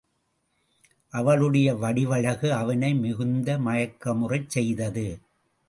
அவளுடைய 1.13 1.75
வடிவழகு 1.75 2.53
அவனை 2.53 2.93
மிகுந்த 2.93 3.57
மயக்கமுறச் 3.59 4.49
செய்தது. 4.49 5.07